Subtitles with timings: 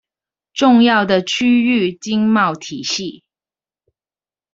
[0.51, 3.23] 重要的區域經貿體系